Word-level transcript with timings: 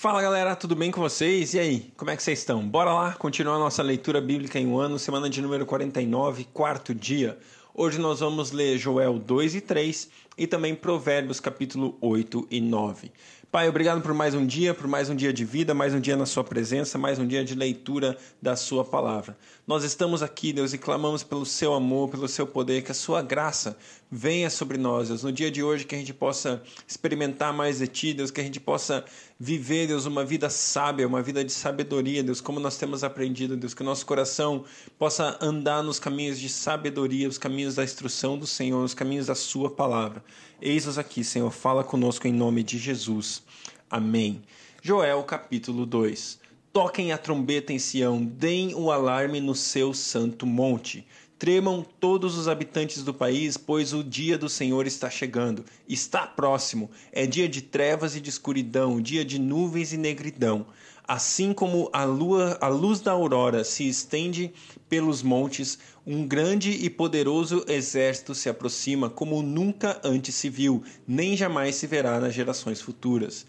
Fala 0.00 0.22
galera, 0.22 0.56
tudo 0.56 0.74
bem 0.74 0.90
com 0.90 0.98
vocês? 0.98 1.52
E 1.52 1.58
aí, 1.58 1.92
como 1.94 2.10
é 2.10 2.16
que 2.16 2.22
vocês 2.22 2.38
estão? 2.38 2.66
Bora 2.66 2.90
lá 2.90 3.12
continuar 3.12 3.58
nossa 3.58 3.82
leitura 3.82 4.18
bíblica 4.18 4.58
em 4.58 4.66
um 4.66 4.78
ano, 4.78 4.98
semana 4.98 5.28
de 5.28 5.42
número 5.42 5.66
49, 5.66 6.44
quarto 6.54 6.94
dia. 6.94 7.38
Hoje 7.74 7.98
nós 7.98 8.20
vamos 8.20 8.50
ler 8.50 8.78
Joel 8.78 9.18
2 9.18 9.56
e 9.56 9.60
3 9.60 10.08
e 10.38 10.46
também 10.46 10.74
Provérbios 10.74 11.38
capítulo 11.38 11.98
8 12.00 12.48
e 12.50 12.62
9. 12.62 13.12
Pai, 13.52 13.68
obrigado 13.68 14.00
por 14.00 14.14
mais 14.14 14.32
um 14.32 14.46
dia, 14.46 14.72
por 14.72 14.86
mais 14.86 15.10
um 15.10 15.14
dia 15.14 15.32
de 15.32 15.44
vida, 15.44 15.74
mais 15.74 15.92
um 15.92 16.00
dia 16.00 16.16
na 16.16 16.24
Sua 16.24 16.44
presença, 16.44 16.96
mais 16.96 17.18
um 17.18 17.26
dia 17.26 17.44
de 17.44 17.54
leitura 17.54 18.16
da 18.40 18.56
Sua 18.56 18.84
palavra. 18.84 19.36
Nós 19.66 19.84
estamos 19.84 20.22
aqui, 20.22 20.52
Deus, 20.52 20.72
e 20.72 20.78
clamamos 20.78 21.22
pelo 21.22 21.44
Seu 21.44 21.74
amor, 21.74 22.08
pelo 22.08 22.26
Seu 22.26 22.46
poder, 22.46 22.82
que 22.82 22.92
a 22.92 22.94
Sua 22.94 23.20
graça 23.20 23.76
venha 24.10 24.50
sobre 24.50 24.76
nós, 24.76 25.08
Deus, 25.08 25.22
no 25.22 25.30
dia 25.30 25.50
de 25.50 25.62
hoje, 25.62 25.84
que 25.84 25.94
a 25.94 25.98
gente 25.98 26.12
possa 26.12 26.62
experimentar 26.86 27.52
mais 27.52 27.78
de 27.78 27.86
Ti, 27.86 28.12
Deus, 28.12 28.30
que 28.30 28.40
a 28.40 28.44
gente 28.44 28.58
possa 28.58 29.04
viver, 29.38 29.86
Deus, 29.86 30.04
uma 30.04 30.24
vida 30.24 30.50
sábia, 30.50 31.06
uma 31.06 31.22
vida 31.22 31.44
de 31.44 31.52
sabedoria, 31.52 32.22
Deus, 32.22 32.40
como 32.40 32.58
nós 32.58 32.76
temos 32.76 33.04
aprendido, 33.04 33.56
Deus, 33.56 33.72
que 33.72 33.82
o 33.82 33.84
nosso 33.84 34.04
coração 34.04 34.64
possa 34.98 35.38
andar 35.40 35.82
nos 35.82 36.00
caminhos 36.00 36.40
de 36.40 36.48
sabedoria, 36.48 37.28
os 37.28 37.38
caminhos 37.38 37.76
da 37.76 37.84
instrução 37.84 38.36
do 38.36 38.46
Senhor, 38.46 38.82
os 38.82 38.94
caminhos 38.94 39.26
da 39.26 39.34
Sua 39.34 39.70
palavra. 39.70 40.24
Eis-nos 40.60 40.98
aqui, 40.98 41.22
Senhor, 41.22 41.50
fala 41.50 41.84
conosco 41.84 42.26
em 42.26 42.32
nome 42.32 42.64
de 42.64 42.78
Jesus. 42.78 43.42
Amém. 43.88 44.42
Joel 44.82 45.22
capítulo 45.22 45.86
2 45.86 46.40
Toquem 46.72 47.10
a 47.10 47.18
trombeta 47.18 47.72
em 47.72 47.80
Sião, 47.80 48.24
deem 48.24 48.76
o 48.76 48.92
alarme 48.92 49.40
no 49.40 49.56
seu 49.56 49.92
santo 49.92 50.46
monte. 50.46 51.04
Tremam 51.40 51.82
todos 51.98 52.36
os 52.36 52.48
habitantes 52.48 53.02
do 53.02 53.14
país, 53.14 53.56
pois 53.56 53.94
o 53.94 54.04
dia 54.04 54.36
do 54.36 54.46
Senhor 54.46 54.86
está 54.86 55.08
chegando. 55.08 55.64
Está 55.88 56.26
próximo. 56.26 56.90
É 57.10 57.26
dia 57.26 57.48
de 57.48 57.62
trevas 57.62 58.14
e 58.14 58.20
de 58.20 58.28
escuridão, 58.28 59.00
dia 59.00 59.24
de 59.24 59.38
nuvens 59.38 59.94
e 59.94 59.96
negridão. 59.96 60.66
Assim 61.08 61.54
como 61.54 61.88
a 61.94 62.04
lua, 62.04 62.58
a 62.60 62.68
luz 62.68 63.00
da 63.00 63.12
aurora 63.12 63.64
se 63.64 63.88
estende 63.88 64.52
pelos 64.86 65.22
montes, 65.22 65.78
um 66.06 66.28
grande 66.28 66.72
e 66.72 66.90
poderoso 66.90 67.64
exército 67.66 68.34
se 68.34 68.50
aproxima, 68.50 69.08
como 69.08 69.42
nunca 69.42 69.98
antes 70.04 70.34
se 70.34 70.50
viu, 70.50 70.84
nem 71.08 71.34
jamais 71.38 71.74
se 71.74 71.86
verá 71.86 72.20
nas 72.20 72.34
gerações 72.34 72.82
futuras. 72.82 73.46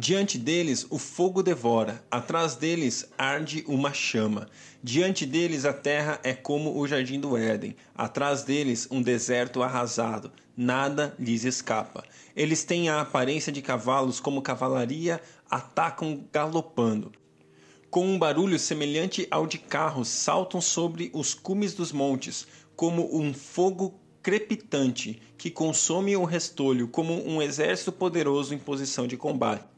Diante 0.00 0.38
deles 0.38 0.86
o 0.90 0.96
fogo 0.96 1.42
devora, 1.42 2.04
atrás 2.08 2.54
deles 2.54 3.10
arde 3.18 3.64
uma 3.66 3.92
chama. 3.92 4.48
Diante 4.80 5.26
deles 5.26 5.64
a 5.64 5.72
terra 5.72 6.20
é 6.22 6.32
como 6.32 6.78
o 6.78 6.86
jardim 6.86 7.18
do 7.18 7.36
Éden, 7.36 7.74
atrás 7.96 8.44
deles 8.44 8.86
um 8.92 9.02
deserto 9.02 9.60
arrasado, 9.60 10.30
nada 10.56 11.16
lhes 11.18 11.42
escapa. 11.42 12.04
Eles 12.36 12.62
têm 12.62 12.88
a 12.88 13.00
aparência 13.00 13.50
de 13.50 13.60
cavalos, 13.60 14.20
como 14.20 14.40
cavalaria, 14.40 15.20
atacam 15.50 16.24
galopando. 16.32 17.10
Com 17.90 18.06
um 18.06 18.16
barulho 18.16 18.56
semelhante 18.56 19.26
ao 19.32 19.48
de 19.48 19.58
carros, 19.58 20.06
saltam 20.06 20.60
sobre 20.60 21.10
os 21.12 21.34
cumes 21.34 21.74
dos 21.74 21.90
montes, 21.90 22.46
como 22.76 23.18
um 23.18 23.34
fogo 23.34 23.98
crepitante 24.22 25.20
que 25.36 25.50
consome 25.50 26.16
o 26.16 26.22
restolho, 26.22 26.86
como 26.86 27.14
um 27.28 27.42
exército 27.42 27.90
poderoso 27.90 28.54
em 28.54 28.58
posição 28.58 29.04
de 29.04 29.16
combate. 29.16 29.77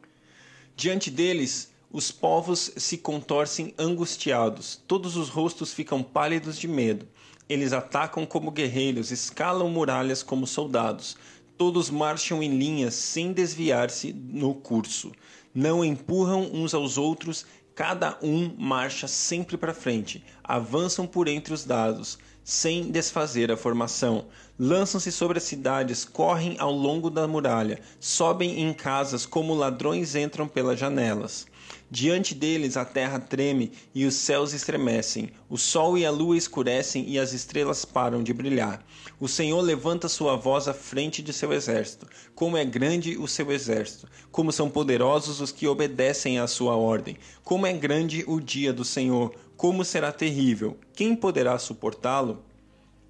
Diante 0.77 1.11
deles, 1.11 1.71
os 1.93 2.11
povos 2.11 2.71
se 2.77 2.97
contorcem 2.97 3.75
angustiados, 3.79 4.81
todos 4.87 5.17
os 5.17 5.29
rostos 5.29 5.73
ficam 5.73 6.03
pálidos 6.03 6.59
de 6.59 6.69
medo. 6.69 7.07
Eles 7.49 7.73
atacam 7.73 8.25
como 8.25 8.53
guerreiros, 8.53 9.11
escalam 9.11 9.69
muralhas 9.69 10.23
como 10.23 10.47
soldados. 10.47 11.17
Todos 11.59 11.91
marcham 11.91 12.43
em 12.43 12.57
linhas 12.57 12.95
sem 12.95 13.33
desviar-se 13.33 14.13
no 14.13 14.55
curso. 14.55 15.11
Não 15.53 15.85
empurram 15.85 16.49
uns 16.53 16.73
aos 16.75 16.97
outros, 16.97 17.45
cada 17.75 18.17
um 18.23 18.55
marcha 18.57 19.09
sempre 19.09 19.57
para 19.57 19.75
frente. 19.75 20.25
Avançam 20.45 21.09
por 21.09 21.27
entre 21.27 21.53
os 21.53 21.65
dados, 21.65 22.19
sem 22.45 22.91
desfazer 22.91 23.51
a 23.51 23.57
formação. 23.57 24.27
Lançam-se 24.59 25.11
sobre 25.11 25.39
as 25.39 25.45
cidades, 25.45 26.05
correm 26.05 26.57
ao 26.59 26.73
longo 26.73 27.11
da 27.11 27.27
muralha, 27.27 27.81
sobem 27.99 28.61
em 28.61 28.73
casas 28.73 29.25
como 29.25 29.55
ladrões 29.55 30.15
entram 30.15 30.47
pelas 30.47 30.79
janelas. 30.79 31.47
Diante 31.91 32.35
deles 32.35 32.77
a 32.77 32.85
terra 32.85 33.19
treme 33.19 33.73
e 33.95 34.07
os 34.07 34.15
céus 34.15 34.53
estremecem, 34.53 35.31
o 35.49 35.59
sol 35.59 35.99
e 35.99 36.07
a 36.07 36.11
lua 36.11 36.37
escurecem 36.37 37.05
e 37.09 37.19
as 37.19 37.33
estrelas 37.33 37.85
param 37.85 38.23
de 38.23 38.33
brilhar. 38.33 38.85
O 39.19 39.27
Senhor 39.27 39.61
levanta 39.61 40.09
sua 40.09 40.37
voz 40.37 40.69
à 40.69 40.75
frente 40.75 41.21
de 41.21 41.33
seu 41.33 41.53
exército. 41.53 42.07
Como 42.35 42.57
é 42.57 42.65
grande 42.65 43.19
o 43.19 43.27
seu 43.27 43.51
exército! 43.51 44.09
Como 44.31 44.53
são 44.53 44.71
poderosos 44.71 45.41
os 45.41 45.51
que 45.51 45.67
obedecem 45.67 46.39
à 46.39 46.47
sua 46.47 46.77
ordem! 46.77 47.17
Como 47.43 47.67
é 47.67 47.73
grande 47.73 48.25
o 48.27 48.41
dia 48.41 48.73
do 48.73 48.85
Senhor! 48.85 49.35
Como 49.57 49.85
será 49.85 50.13
terrível! 50.13 50.77
Quem 50.95 51.17
poderá 51.17 51.59
suportá-lo? 51.59 52.45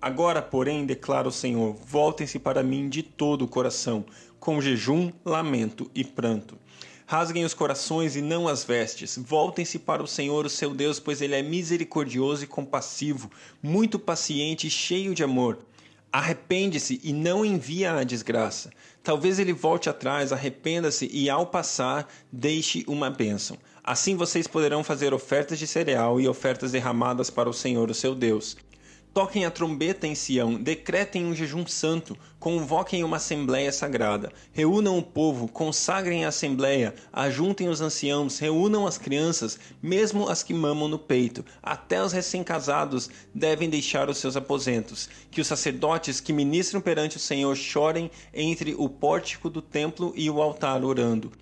Agora, 0.01 0.41
porém, 0.41 0.87
declara 0.87 1.29
o 1.29 1.33
Senhor: 1.33 1.77
voltem-se 1.87 2.39
para 2.39 2.63
mim 2.63 2.89
de 2.89 3.03
todo 3.03 3.43
o 3.43 3.49
coração, 3.49 4.05
com 4.39 4.59
jejum, 4.59 5.13
lamento 5.23 5.91
e 5.95 6.03
pranto. 6.03 6.57
Rasguem 7.11 7.45
os 7.45 7.55
corações 7.55 8.15
e 8.15 8.23
não 8.23 8.47
as 8.47 8.63
vestes. 8.63 9.19
Voltem-se 9.21 9.81
para 9.81 10.01
o 10.01 10.07
Senhor, 10.07 10.47
o 10.47 10.49
seu 10.49 10.73
Deus, 10.73 11.01
pois 11.01 11.21
ele 11.21 11.35
é 11.35 11.43
misericordioso 11.43 12.45
e 12.45 12.47
compassivo, 12.47 13.29
muito 13.61 13.99
paciente 13.99 14.69
e 14.69 14.71
cheio 14.71 15.13
de 15.13 15.25
amor. 15.25 15.59
Arrepende-se 16.13 17.01
e 17.03 17.13
não 17.13 17.45
envia 17.45 17.95
a 17.95 18.05
desgraça. 18.05 18.71
Talvez 19.03 19.41
ele 19.41 19.53
volte 19.53 19.91
atrás, 19.91 20.33
arrependa-se 20.33 21.11
e, 21.13 21.29
ao 21.29 21.49
passar, 21.49 22.09
deixe 22.31 22.85
uma 22.87 23.11
bênção. 23.11 23.59
Assim 23.83 24.15
vocês 24.15 24.47
poderão 24.47 24.85
fazer 24.85 25.13
ofertas 25.13 25.59
de 25.59 25.67
cereal 25.67 26.21
e 26.21 26.29
ofertas 26.29 26.71
derramadas 26.71 27.29
para 27.29 27.51
o 27.51 27.53
Senhor, 27.53 27.91
o 27.91 27.95
seu 27.95 28.15
Deus. 28.15 28.57
Toquem 29.13 29.45
a 29.45 29.51
trombeta 29.51 30.07
em 30.07 30.15
Sião, 30.15 30.55
decretem 30.55 31.27
um 31.27 31.35
jejum 31.35 31.67
santo, 31.67 32.17
convoquem 32.39 33.03
uma 33.03 33.17
assembleia 33.17 33.73
sagrada, 33.73 34.33
reúnam 34.53 34.97
o 34.97 35.03
povo, 35.03 35.49
consagrem 35.49 36.25
a 36.25 36.29
assembleia, 36.29 36.95
ajuntem 37.13 37.69
os 37.69 37.81
anciãos, 37.81 38.39
reúnam 38.39 38.87
as 38.87 38.99
crianças, 38.99 39.59
mesmo 39.83 40.29
as 40.29 40.45
que 40.45 40.55
mamam 40.55 40.87
no 40.87 40.97
peito, 40.97 41.45
até 41.61 42.01
os 42.01 42.13
recém-casados 42.13 43.11
devem 43.35 43.69
deixar 43.69 44.09
os 44.09 44.19
seus 44.19 44.37
aposentos, 44.37 45.09
que 45.29 45.41
os 45.41 45.47
sacerdotes 45.49 46.21
que 46.21 46.33
ministram 46.33 46.81
perante 46.81 47.17
o 47.17 47.21
Senhor 47.21 47.57
chorem 47.57 48.13
entre 48.33 48.77
o 48.79 48.89
pórtico 48.89 49.51
do 49.51 49.61
templo 49.61 50.13
e 50.15 50.31
o 50.31 50.41
altar 50.41 50.85
orando. 50.85 51.33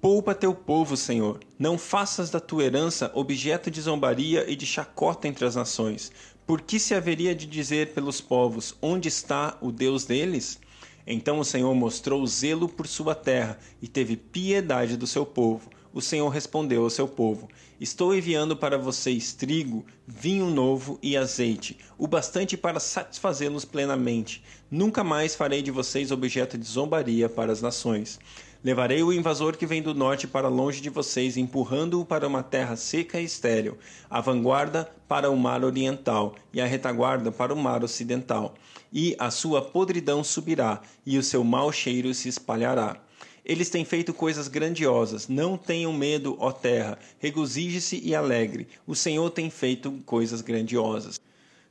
Poupa 0.00 0.34
teu 0.34 0.54
povo, 0.54 0.96
Senhor. 0.96 1.40
Não 1.58 1.76
faças 1.76 2.30
da 2.30 2.40
tua 2.40 2.64
herança 2.64 3.10
objeto 3.14 3.70
de 3.70 3.82
zombaria 3.82 4.50
e 4.50 4.56
de 4.56 4.64
chacota 4.64 5.28
entre 5.28 5.44
as 5.44 5.56
nações. 5.56 6.10
Por 6.50 6.62
que 6.62 6.80
se 6.80 6.96
haveria 6.96 7.32
de 7.32 7.46
dizer 7.46 7.94
pelos 7.94 8.20
povos: 8.20 8.74
Onde 8.82 9.06
está 9.06 9.56
o 9.60 9.70
Deus 9.70 10.04
deles? 10.04 10.58
Então 11.06 11.38
o 11.38 11.44
Senhor 11.44 11.72
mostrou 11.76 12.26
zelo 12.26 12.68
por 12.68 12.88
sua 12.88 13.14
terra 13.14 13.56
e 13.80 13.86
teve 13.86 14.16
piedade 14.16 14.96
do 14.96 15.06
seu 15.06 15.24
povo. 15.24 15.70
O 15.92 16.00
Senhor 16.00 16.28
respondeu 16.28 16.82
ao 16.82 16.90
seu 16.90 17.06
povo: 17.06 17.48
Estou 17.80 18.12
enviando 18.12 18.56
para 18.56 18.76
vocês 18.76 19.32
trigo, 19.32 19.86
vinho 20.04 20.50
novo 20.50 20.98
e 21.00 21.16
azeite, 21.16 21.78
o 21.96 22.08
bastante 22.08 22.56
para 22.56 22.80
satisfazê-los 22.80 23.64
plenamente. 23.64 24.42
Nunca 24.68 25.04
mais 25.04 25.36
farei 25.36 25.62
de 25.62 25.70
vocês 25.70 26.10
objeto 26.10 26.58
de 26.58 26.66
zombaria 26.66 27.28
para 27.28 27.52
as 27.52 27.62
nações. 27.62 28.18
Levarei 28.62 29.02
o 29.02 29.10
invasor 29.10 29.56
que 29.56 29.64
vem 29.64 29.80
do 29.80 29.94
norte 29.94 30.26
para 30.26 30.46
longe 30.46 30.82
de 30.82 30.90
vocês, 30.90 31.38
empurrando-o 31.38 32.04
para 32.04 32.28
uma 32.28 32.42
terra 32.42 32.76
seca 32.76 33.18
e 33.18 33.24
estéril, 33.24 33.78
a 34.10 34.20
vanguarda 34.20 34.86
para 35.08 35.30
o 35.30 35.36
mar 35.36 35.64
oriental 35.64 36.34
e 36.52 36.60
a 36.60 36.66
retaguarda 36.66 37.32
para 37.32 37.54
o 37.54 37.56
mar 37.56 37.82
ocidental. 37.82 38.54
E 38.92 39.16
a 39.18 39.30
sua 39.30 39.62
podridão 39.62 40.22
subirá, 40.22 40.82
e 41.06 41.16
o 41.16 41.22
seu 41.22 41.42
mau 41.42 41.72
cheiro 41.72 42.12
se 42.12 42.28
espalhará. 42.28 42.98
Eles 43.46 43.70
têm 43.70 43.82
feito 43.82 44.12
coisas 44.12 44.46
grandiosas. 44.46 45.26
Não 45.26 45.56
tenham 45.56 45.92
medo, 45.94 46.36
ó 46.38 46.52
terra. 46.52 46.98
Regozije-se 47.18 47.98
e 48.04 48.14
alegre. 48.14 48.68
O 48.86 48.94
Senhor 48.94 49.30
tem 49.30 49.48
feito 49.48 49.90
coisas 50.04 50.42
grandiosas. 50.42 51.18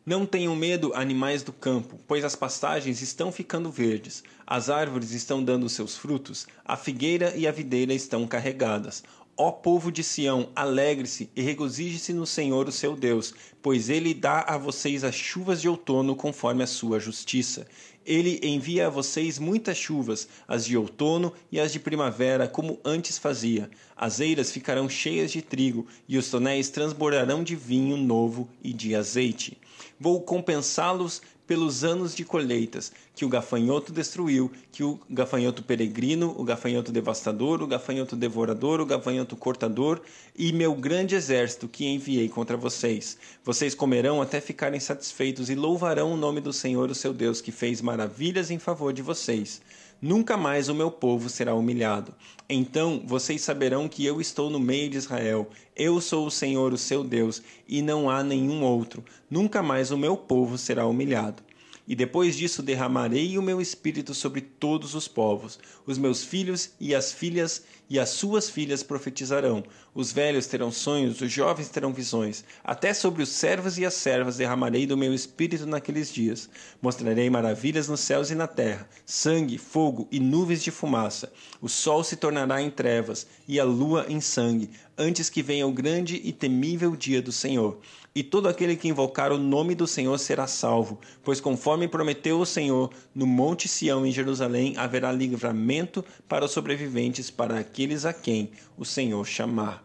Não 0.05 0.25
tenham 0.25 0.55
medo, 0.55 0.93
animais 0.95 1.43
do 1.43 1.51
campo, 1.51 1.99
pois 2.07 2.23
as 2.23 2.35
pastagens 2.35 3.01
estão 3.01 3.31
ficando 3.31 3.69
verdes, 3.69 4.23
as 4.47 4.69
árvores 4.69 5.11
estão 5.11 5.43
dando 5.43 5.67
seus 5.67 5.97
frutos, 5.97 6.47
a 6.63 6.77
figueira 6.77 7.35
e 7.35 7.45
a 7.45 7.51
videira 7.51 7.93
estão 7.93 8.25
carregadas. 8.25 9.03
Ó 9.35 9.51
povo 9.51 9.91
de 9.91 10.03
Sião, 10.03 10.49
alegre-se 10.55 11.29
e 11.35 11.41
regozije-se 11.41 12.13
no 12.13 12.25
Senhor, 12.25 12.67
o 12.67 12.71
seu 12.71 12.95
Deus, 12.95 13.33
pois 13.61 13.89
ele 13.89 14.13
dá 14.13 14.41
a 14.41 14.57
vocês 14.57 15.03
as 15.03 15.15
chuvas 15.15 15.61
de 15.61 15.69
outono 15.69 16.15
conforme 16.15 16.63
a 16.63 16.67
sua 16.67 16.99
justiça. 16.99 17.67
Ele 18.05 18.39
envia 18.43 18.87
a 18.87 18.89
vocês 18.89 19.37
muitas 19.37 19.77
chuvas, 19.77 20.27
as 20.47 20.65
de 20.65 20.75
outono 20.75 21.31
e 21.51 21.59
as 21.59 21.71
de 21.71 21.79
primavera, 21.79 22.47
como 22.47 22.79
antes 22.83 23.17
fazia. 23.17 23.69
As 23.95 24.19
eiras 24.19 24.51
ficarão 24.51 24.89
cheias 24.89 25.31
de 25.31 25.41
trigo, 25.41 25.85
e 26.07 26.17
os 26.17 26.29
tonéis 26.29 26.69
transbordarão 26.69 27.43
de 27.43 27.55
vinho 27.55 27.95
novo 27.95 28.49
e 28.63 28.73
de 28.73 28.95
azeite. 28.95 29.57
Vou 29.99 30.21
compensá-los 30.21 31.21
pelos 31.49 31.83
anos 31.83 32.13
de 32.13 32.23
colheitas 32.23 32.91
que 33.15 33.25
o 33.25 33.27
gafanhoto 33.27 33.91
destruiu, 33.91 34.51
que 34.71 34.83
o 34.83 34.99
gafanhoto 35.09 35.63
peregrino, 35.63 36.35
o 36.37 36.43
gafanhoto 36.43 36.91
devastador, 36.91 37.63
o 37.63 37.67
gafanhoto 37.67 38.15
devorador, 38.15 38.79
o 38.79 38.85
gafanhoto 38.85 39.35
cortador 39.35 39.99
e 40.37 40.53
meu 40.53 40.75
grande 40.75 41.15
exército 41.15 41.67
que 41.67 41.87
enviei 41.87 42.29
contra 42.29 42.55
vocês. 42.55 43.17
Vocês 43.43 43.73
comerão 43.73 44.21
até 44.21 44.39
ficarem 44.39 44.79
satisfeitos 44.79 45.49
e 45.49 45.55
louvarão 45.55 46.13
o 46.13 46.17
nome 46.17 46.39
do 46.39 46.53
Senhor, 46.53 46.91
o 46.91 46.95
seu 46.95 47.13
Deus, 47.13 47.41
que 47.41 47.51
fez 47.51 47.81
maravilhas 47.81 48.51
em 48.51 48.59
favor 48.59 48.93
de 48.93 49.01
vocês. 49.01 49.59
Nunca 50.01 50.37
mais 50.37 50.69
o 50.69 50.75
meu 50.75 50.89
povo 50.89 51.27
será 51.27 51.53
humilhado. 51.53 52.13
Então 52.49 53.03
vocês 53.05 53.41
saberão 53.41 53.89
que 53.89 54.05
eu 54.05 54.21
estou 54.21 54.49
no 54.49 54.57
meio 54.57 54.89
de 54.89 54.95
Israel. 54.97 55.49
Eu 55.75 55.99
sou 55.99 56.25
o 56.25 56.31
Senhor, 56.31 56.71
o 56.71 56.77
seu 56.77 57.03
Deus, 57.03 57.41
e 57.67 57.81
não 57.81 58.09
há 58.09 58.23
nenhum 58.23 58.63
outro. 58.63 59.03
Nunca 59.29 59.61
mais 59.61 59.91
o 59.91 59.97
meu 59.97 60.15
povo 60.15 60.57
será 60.57 60.87
humilhado. 60.87 61.43
E 61.85 61.95
depois 61.95 62.37
disso 62.37 62.63
derramarei 62.63 63.37
o 63.37 63.41
meu 63.41 63.59
espírito 63.59 64.13
sobre 64.13 64.39
todos 64.39 64.95
os 64.95 65.07
povos. 65.07 65.59
Os 65.85 65.97
meus 65.97 66.23
filhos 66.23 66.71
e 66.79 66.95
as 66.95 67.11
filhas 67.11 67.65
e 67.89 67.97
as 67.99 68.09
suas 68.09 68.49
filhas 68.49 68.83
profetizarão. 68.83 69.63
Os 69.95 70.11
velhos 70.11 70.45
terão 70.45 70.71
sonhos, 70.71 71.19
os 71.19 71.31
jovens 71.31 71.69
terão 71.69 71.91
visões. 71.91 72.43
Até 72.63 72.93
sobre 72.93 73.23
os 73.23 73.29
servos 73.29 73.77
e 73.77 73.85
as 73.85 73.95
servas 73.95 74.37
derramarei 74.37 74.85
do 74.85 74.95
meu 74.95 75.13
espírito 75.13 75.65
naqueles 75.65 76.13
dias. 76.13 76.49
Mostrarei 76.81 77.29
maravilhas 77.29 77.87
nos 77.87 77.99
céus 78.01 78.29
e 78.29 78.35
na 78.35 78.47
terra: 78.47 78.87
sangue, 79.05 79.57
fogo 79.57 80.07
e 80.11 80.19
nuvens 80.19 80.61
de 80.61 80.71
fumaça. 80.71 81.31
O 81.61 81.67
sol 81.67 82.03
se 82.03 82.15
tornará 82.15 82.61
em 82.61 82.69
trevas 82.69 83.25
e 83.47 83.59
a 83.59 83.63
lua 83.63 84.05
em 84.07 84.21
sangue, 84.21 84.69
antes 84.97 85.29
que 85.29 85.41
venha 85.41 85.65
o 85.65 85.71
grande 85.71 86.21
e 86.23 86.31
temível 86.31 86.95
dia 86.95 87.21
do 87.21 87.31
Senhor. 87.31 87.79
E 88.13 88.23
todo 88.23 88.49
aquele 88.49 88.75
que 88.75 88.87
invocar 88.87 89.31
o 89.31 89.37
nome 89.37 89.75
do 89.75 89.85
Senhor 89.85 90.17
será 90.17 90.47
salvo, 90.47 90.99
pois 91.23 91.39
conforme 91.39 91.87
prometeu 91.87 92.39
o 92.39 92.45
Senhor, 92.45 92.91
no 93.13 93.27
monte 93.27 93.67
Sião 93.67 94.05
em 94.05 94.11
Jerusalém 94.11 94.73
haverá 94.77 95.11
livramento 95.11 96.03
para 96.27 96.43
os 96.43 96.51
sobreviventes, 96.51 97.29
para 97.29 97.63
aqueles 97.79 98.03
a 98.03 98.11
quem 98.11 98.51
o 98.77 98.83
Senhor 98.83 99.25
chamar. 99.25 99.81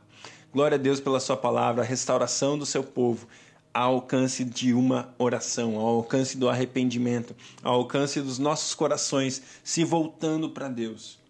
Glória 0.53 0.75
a 0.75 0.79
Deus 0.79 0.99
pela 0.99 1.21
sua 1.21 1.37
palavra, 1.37 1.83
a 1.83 1.87
restauração 1.87 2.59
do 2.59 2.67
seu 2.67 2.83
povo 2.83 3.29
ao 3.73 3.95
alcance 3.95 4.45
de 4.45 4.73
uma 4.73 5.15
oração, 5.17 5.77
ao 5.77 5.87
alcance 5.87 6.37
do 6.37 6.49
arrependimento, 6.49 7.37
ao 7.63 7.75
alcance 7.75 8.21
dos 8.21 8.37
nossos 8.41 8.75
corações 8.75 9.43
se 9.63 9.85
voltando 9.85 10.51
para 10.51 10.69
Deus. 10.69 11.21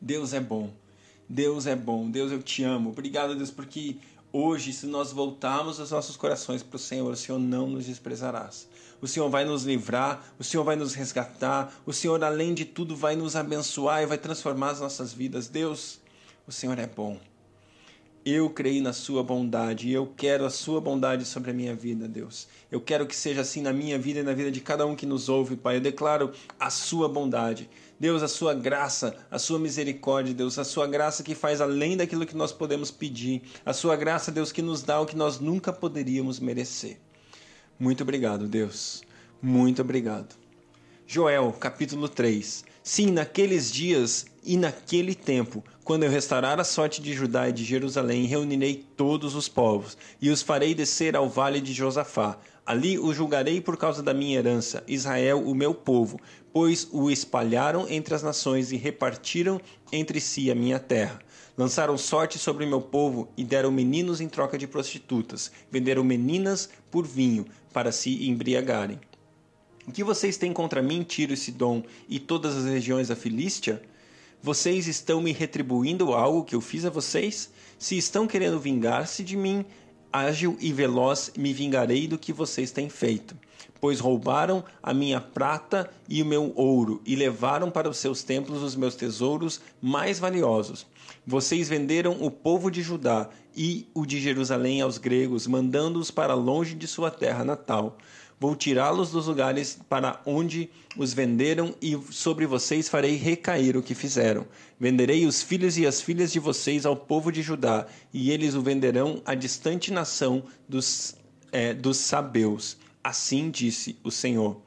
Deus 0.00 0.32
é 0.32 0.38
bom. 0.38 0.70
Deus 1.28 1.66
é 1.66 1.74
bom. 1.74 2.08
Deus, 2.08 2.30
eu 2.30 2.40
te 2.40 2.62
amo. 2.62 2.90
Obrigado, 2.90 3.34
Deus, 3.34 3.50
porque 3.50 3.96
Hoje, 4.38 4.70
se 4.70 4.84
nós 4.84 5.12
voltarmos 5.12 5.78
os 5.78 5.90
nossos 5.90 6.14
corações 6.14 6.62
para 6.62 6.76
o 6.76 6.78
Senhor, 6.78 7.10
o 7.10 7.16
Senhor 7.16 7.38
não 7.38 7.68
nos 7.68 7.86
desprezarás. 7.86 8.68
O 9.00 9.06
Senhor 9.06 9.28
vai 9.28 9.44
nos 9.44 9.64
livrar, 9.64 10.24
o 10.38 10.44
Senhor 10.44 10.64
vai 10.64 10.76
nos 10.76 10.94
resgatar, 10.94 11.72
o 11.84 11.92
Senhor, 11.92 12.22
além 12.22 12.54
de 12.54 12.64
tudo, 12.64 12.96
vai 12.96 13.16
nos 13.16 13.36
abençoar 13.36 14.02
e 14.02 14.06
vai 14.06 14.18
transformar 14.18 14.70
as 14.70 14.80
nossas 14.80 15.12
vidas. 15.12 15.48
Deus, 15.48 16.00
o 16.46 16.52
Senhor 16.52 16.78
é 16.78 16.86
bom. 16.86 17.18
Eu 18.24 18.50
creio 18.50 18.82
na 18.82 18.92
Sua 18.92 19.22
bondade 19.22 19.88
e 19.88 19.92
eu 19.92 20.12
quero 20.16 20.44
a 20.44 20.50
Sua 20.50 20.80
bondade 20.80 21.24
sobre 21.24 21.52
a 21.52 21.54
minha 21.54 21.76
vida, 21.76 22.08
Deus. 22.08 22.48
Eu 22.72 22.80
quero 22.80 23.06
que 23.06 23.14
seja 23.14 23.42
assim 23.42 23.62
na 23.62 23.72
minha 23.72 23.96
vida 24.00 24.18
e 24.18 24.22
na 24.24 24.32
vida 24.32 24.50
de 24.50 24.60
cada 24.60 24.84
um 24.84 24.96
que 24.96 25.06
nos 25.06 25.28
ouve, 25.28 25.54
Pai. 25.54 25.76
Eu 25.76 25.80
declaro 25.80 26.32
a 26.58 26.68
Sua 26.68 27.08
bondade. 27.08 27.70
Deus, 28.00 28.22
a 28.22 28.28
sua 28.28 28.52
graça, 28.52 29.16
a 29.30 29.38
sua 29.38 29.58
misericórdia, 29.58 30.34
Deus, 30.34 30.58
a 30.58 30.64
sua 30.64 30.86
graça 30.86 31.22
que 31.22 31.34
faz 31.34 31.60
além 31.60 31.96
daquilo 31.96 32.26
que 32.26 32.36
nós 32.36 32.52
podemos 32.52 32.90
pedir, 32.90 33.42
a 33.64 33.72
sua 33.72 33.96
graça, 33.96 34.30
Deus, 34.30 34.52
que 34.52 34.60
nos 34.60 34.82
dá 34.82 35.00
o 35.00 35.06
que 35.06 35.16
nós 35.16 35.40
nunca 35.40 35.72
poderíamos 35.72 36.38
merecer. 36.38 36.98
Muito 37.78 38.02
obrigado, 38.02 38.48
Deus. 38.48 39.02
Muito 39.42 39.82
obrigado. 39.82 40.34
Joel, 41.06 41.52
capítulo 41.52 42.08
3. 42.08 42.64
Sim, 42.82 43.10
naqueles 43.10 43.70
dias 43.70 44.26
e 44.42 44.56
naquele 44.56 45.14
tempo, 45.14 45.62
quando 45.84 46.04
eu 46.04 46.10
restaurar 46.10 46.58
a 46.58 46.64
sorte 46.64 47.02
de 47.02 47.12
Judá 47.12 47.48
e 47.48 47.52
de 47.52 47.64
Jerusalém, 47.64 48.24
reunirei 48.24 48.84
todos 48.96 49.34
os 49.34 49.48
povos 49.48 49.98
e 50.22 50.30
os 50.30 50.40
farei 50.40 50.74
descer 50.74 51.14
ao 51.14 51.28
vale 51.28 51.60
de 51.60 51.72
Josafá. 51.72 52.38
Ali 52.64 52.98
o 52.98 53.12
julgarei 53.12 53.60
por 53.60 53.76
causa 53.76 54.02
da 54.02 54.14
minha 54.14 54.38
herança, 54.38 54.82
Israel, 54.88 55.46
o 55.46 55.54
meu 55.54 55.74
povo, 55.74 56.18
pois 56.52 56.88
o 56.90 57.10
espalharam 57.10 57.86
entre 57.88 58.14
as 58.14 58.22
nações 58.22 58.72
e 58.72 58.76
repartiram 58.76 59.60
entre 59.92 60.20
si 60.20 60.50
a 60.50 60.54
minha 60.54 60.78
terra. 60.78 61.20
Lançaram 61.56 61.96
sorte 61.96 62.38
sobre 62.38 62.66
o 62.66 62.68
meu 62.68 62.82
povo 62.82 63.28
e 63.36 63.42
deram 63.42 63.70
meninos 63.70 64.20
em 64.20 64.28
troca 64.28 64.58
de 64.58 64.66
prostitutas, 64.66 65.50
venderam 65.70 66.04
meninas 66.04 66.68
por 66.90 67.06
vinho 67.06 67.46
para 67.72 67.90
se 67.90 68.28
embriagarem. 68.28 69.00
O 69.86 69.92
que 69.92 70.04
vocês 70.04 70.36
têm 70.36 70.52
contra 70.52 70.82
mim, 70.82 71.02
Tiro 71.02 71.32
e 71.32 71.36
Sidom, 71.36 71.82
e 72.08 72.18
todas 72.18 72.54
as 72.56 72.66
regiões 72.66 73.08
da 73.08 73.16
Filístia? 73.16 73.80
Vocês 74.42 74.86
estão 74.86 75.22
me 75.22 75.32
retribuindo 75.32 76.12
algo 76.12 76.44
que 76.44 76.54
eu 76.54 76.60
fiz 76.60 76.84
a 76.84 76.90
vocês? 76.90 77.50
Se 77.78 77.96
estão 77.96 78.26
querendo 78.26 78.60
vingar-se 78.60 79.24
de 79.24 79.36
mim, 79.36 79.64
ágil 80.12 80.58
e 80.60 80.72
veloz 80.72 81.32
me 81.38 81.54
vingarei 81.54 82.06
do 82.06 82.18
que 82.18 82.32
vocês 82.32 82.70
têm 82.70 82.90
feito 82.90 83.34
pois 83.80 84.00
roubaram 84.00 84.64
a 84.82 84.92
minha 84.92 85.20
prata 85.20 85.90
e 86.08 86.22
o 86.22 86.26
meu 86.26 86.52
ouro, 86.54 87.00
e 87.04 87.14
levaram 87.16 87.70
para 87.70 87.88
os 87.88 87.98
seus 87.98 88.22
templos 88.22 88.62
os 88.62 88.76
meus 88.76 88.94
tesouros 88.94 89.60
mais 89.80 90.18
valiosos. 90.18 90.86
Vocês 91.26 91.68
venderam 91.68 92.16
o 92.20 92.30
povo 92.30 92.70
de 92.70 92.82
Judá 92.82 93.28
e 93.56 93.86
o 93.94 94.06
de 94.06 94.20
Jerusalém 94.20 94.80
aos 94.80 94.98
gregos, 94.98 95.46
mandando-os 95.46 96.10
para 96.10 96.34
longe 96.34 96.74
de 96.74 96.86
sua 96.86 97.10
terra 97.10 97.44
natal. 97.44 97.96
Vou 98.38 98.54
tirá-los 98.54 99.10
dos 99.10 99.26
lugares 99.26 99.78
para 99.88 100.20
onde 100.26 100.68
os 100.96 101.14
venderam 101.14 101.74
e 101.80 101.98
sobre 102.10 102.46
vocês 102.46 102.86
farei 102.86 103.16
recair 103.16 103.78
o 103.78 103.82
que 103.82 103.94
fizeram. 103.94 104.46
Venderei 104.78 105.24
os 105.24 105.42
filhos 105.42 105.78
e 105.78 105.86
as 105.86 106.02
filhas 106.02 106.30
de 106.30 106.38
vocês 106.38 106.84
ao 106.84 106.94
povo 106.94 107.32
de 107.32 107.40
Judá, 107.40 107.86
e 108.12 108.30
eles 108.30 108.54
o 108.54 108.60
venderão 108.60 109.22
à 109.24 109.34
distante 109.34 109.90
nação 109.90 110.42
dos, 110.68 111.16
é, 111.50 111.72
dos 111.72 111.96
sabeus. 111.96 112.76
Assim 113.06 113.52
disse 113.52 113.96
o 114.02 114.10
Senhor. 114.10 114.60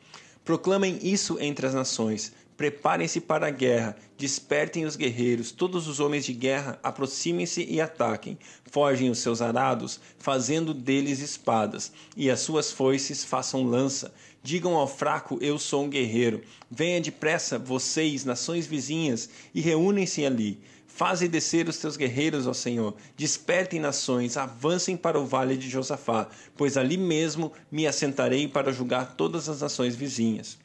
Proclamem 0.46 0.98
isso 1.02 1.38
entre 1.42 1.68
as 1.68 1.74
nações. 1.74 2.32
Preparem-se 2.56 3.20
para 3.20 3.48
a 3.48 3.52
guerra, 3.52 3.98
despertem 4.18 4.86
os 4.86 4.96
guerreiros, 4.96 5.52
todos 5.52 5.90
os 5.90 6.00
homens 6.00 6.24
de 6.24 6.32
guerra, 6.32 6.80
aproximem-se 6.82 7.66
e 7.70 7.82
ataquem. 7.82 8.40
Forgem 8.72 9.10
os 9.10 9.20
seus 9.20 9.42
arados, 9.42 10.00
fazendo 10.18 10.74
deles 10.74 11.20
espadas, 11.20 11.92
e 12.16 12.32
as 12.32 12.40
suas 12.40 12.72
foices 12.72 13.26
façam 13.26 13.66
lança. 13.66 14.14
Digam 14.42 14.76
ao 14.76 14.88
fraco: 14.88 15.38
Eu 15.42 15.60
sou 15.60 15.84
um 15.84 15.90
guerreiro. 15.90 16.42
Venha 16.72 17.02
depressa, 17.02 17.60
vocês, 17.60 18.24
nações 18.24 18.66
vizinhas, 18.66 19.30
e 19.54 19.60
reúnem-se 19.60 20.26
ali. 20.26 20.62
Faze 21.00 21.30
descer 21.30 21.70
os 21.70 21.78
teus 21.78 21.96
guerreiros, 21.96 22.46
ó 22.46 22.52
Senhor. 22.52 22.94
Despertem 23.16 23.80
nações, 23.80 24.36
avancem 24.36 24.98
para 24.98 25.18
o 25.18 25.26
vale 25.26 25.56
de 25.56 25.70
Josafá, 25.70 26.28
pois 26.58 26.76
ali 26.76 26.98
mesmo 26.98 27.54
me 27.72 27.88
assentarei 27.88 28.50
para 28.50 28.74
julgar 28.74 29.16
todas 29.16 29.48
as 29.48 29.62
nações 29.62 29.96
vizinhas. 29.96 30.58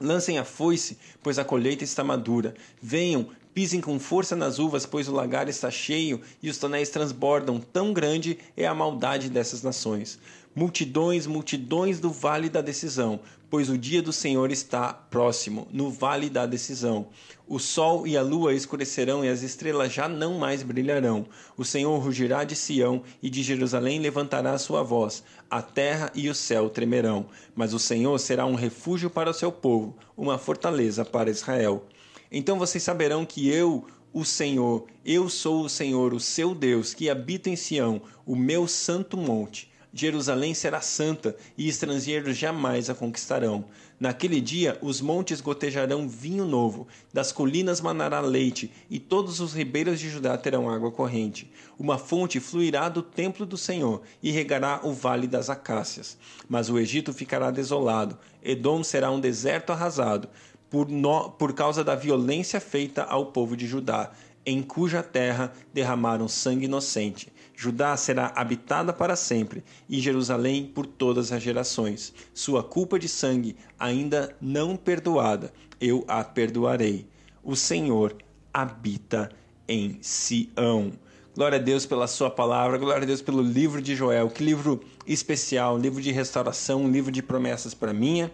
Lancem 0.00 0.38
a 0.38 0.44
foice, 0.44 0.96
pois 1.22 1.38
a 1.38 1.44
colheita 1.44 1.84
está 1.84 2.02
madura. 2.02 2.54
Venham, 2.80 3.28
pisem 3.52 3.78
com 3.78 3.98
força 3.98 4.34
nas 4.34 4.58
uvas, 4.58 4.86
pois 4.86 5.06
o 5.06 5.12
lagar 5.12 5.50
está 5.50 5.70
cheio 5.70 6.22
e 6.42 6.48
os 6.48 6.56
tonéis 6.56 6.88
transbordam. 6.88 7.60
Tão 7.60 7.92
grande 7.92 8.38
é 8.56 8.66
a 8.66 8.74
maldade 8.74 9.28
dessas 9.28 9.62
nações 9.62 10.18
multidões, 10.54 11.26
multidões 11.26 12.00
do 12.00 12.10
vale 12.10 12.48
da 12.48 12.60
decisão, 12.60 13.20
pois 13.50 13.70
o 13.70 13.78
dia 13.78 14.02
do 14.02 14.12
Senhor 14.12 14.50
está 14.50 14.92
próximo, 14.92 15.66
no 15.72 15.90
vale 15.90 16.28
da 16.28 16.46
decisão. 16.46 17.08
O 17.46 17.58
sol 17.58 18.06
e 18.06 18.16
a 18.16 18.22
lua 18.22 18.52
escurecerão 18.52 19.24
e 19.24 19.28
as 19.28 19.42
estrelas 19.42 19.92
já 19.92 20.06
não 20.06 20.38
mais 20.38 20.62
brilharão. 20.62 21.26
O 21.56 21.64
Senhor 21.64 21.98
rugirá 21.98 22.44
de 22.44 22.54
Sião 22.54 23.02
e 23.22 23.30
de 23.30 23.42
Jerusalém 23.42 24.00
levantará 24.00 24.52
a 24.52 24.58
sua 24.58 24.82
voz. 24.82 25.22
A 25.50 25.62
terra 25.62 26.12
e 26.14 26.28
o 26.28 26.34
céu 26.34 26.68
tremerão, 26.68 27.26
mas 27.54 27.72
o 27.72 27.78
Senhor 27.78 28.18
será 28.18 28.44
um 28.44 28.54
refúgio 28.54 29.08
para 29.08 29.30
o 29.30 29.34
seu 29.34 29.50
povo, 29.50 29.96
uma 30.16 30.36
fortaleza 30.36 31.04
para 31.04 31.30
Israel. 31.30 31.86
Então 32.30 32.58
vocês 32.58 32.82
saberão 32.82 33.24
que 33.24 33.48
eu, 33.48 33.86
o 34.12 34.24
Senhor, 34.24 34.86
eu 35.04 35.30
sou 35.30 35.64
o 35.64 35.68
Senhor, 35.68 36.12
o 36.12 36.20
seu 36.20 36.54
Deus, 36.54 36.92
que 36.92 37.08
habita 37.08 37.48
em 37.48 37.56
Sião, 37.56 38.02
o 38.26 38.36
meu 38.36 38.68
santo 38.68 39.16
monte. 39.16 39.70
Jerusalém 39.92 40.52
será 40.54 40.80
santa 40.80 41.34
e 41.56 41.68
estrangeiros 41.68 42.36
jamais 42.36 42.90
a 42.90 42.94
conquistarão. 42.94 43.64
Naquele 43.98 44.40
dia 44.40 44.78
os 44.80 45.00
montes 45.00 45.40
gotejarão 45.40 46.08
vinho 46.08 46.44
novo, 46.44 46.86
das 47.12 47.32
colinas 47.32 47.80
manará 47.80 48.20
leite, 48.20 48.70
e 48.88 48.98
todos 48.98 49.40
os 49.40 49.54
ribeiros 49.54 49.98
de 49.98 50.08
Judá 50.08 50.36
terão 50.36 50.70
água 50.70 50.92
corrente. 50.92 51.50
Uma 51.78 51.98
fonte 51.98 52.38
fluirá 52.38 52.88
do 52.88 53.02
templo 53.02 53.44
do 53.46 53.56
Senhor 53.56 54.02
e 54.22 54.30
regará 54.30 54.80
o 54.84 54.92
vale 54.92 55.26
das 55.26 55.50
acácias. 55.50 56.18
Mas 56.48 56.68
o 56.68 56.78
Egito 56.78 57.12
ficará 57.12 57.50
desolado, 57.50 58.18
Edom 58.42 58.84
será 58.84 59.10
um 59.10 59.20
deserto 59.20 59.72
arrasado, 59.72 60.28
por, 60.70 60.88
no, 60.88 61.30
por 61.30 61.54
causa 61.54 61.82
da 61.82 61.94
violência 61.94 62.60
feita 62.60 63.02
ao 63.02 63.26
povo 63.26 63.56
de 63.56 63.66
Judá. 63.66 64.12
em 64.48 64.62
cuja 64.62 65.02
terra 65.02 65.52
derramaram 65.74 66.26
sangue 66.26 66.64
inocente. 66.64 67.30
Judá 67.60 67.96
será 67.96 68.32
habitada 68.36 68.92
para 68.92 69.16
sempre, 69.16 69.64
e 69.88 69.98
Jerusalém 69.98 70.64
por 70.64 70.86
todas 70.86 71.32
as 71.32 71.42
gerações. 71.42 72.14
Sua 72.32 72.62
culpa 72.62 73.00
de 73.00 73.08
sangue, 73.08 73.56
ainda 73.76 74.32
não 74.40 74.76
perdoada, 74.76 75.52
eu 75.80 76.04
a 76.06 76.22
perdoarei. 76.22 77.08
O 77.42 77.56
Senhor 77.56 78.14
habita 78.54 79.28
em 79.66 79.98
Sião. 80.00 80.92
Glória 81.34 81.58
a 81.58 81.60
Deus 81.60 81.84
pela 81.84 82.06
sua 82.06 82.30
palavra, 82.30 82.78
glória 82.78 83.02
a 83.02 83.06
Deus 83.06 83.20
pelo 83.20 83.42
livro 83.42 83.82
de 83.82 83.96
Joel. 83.96 84.30
Que 84.30 84.44
livro 84.44 84.80
especial, 85.04 85.76
livro 85.76 86.00
de 86.00 86.12
restauração, 86.12 86.88
livro 86.88 87.10
de 87.10 87.24
promessas 87.24 87.74
para 87.74 87.92
minha 87.92 88.30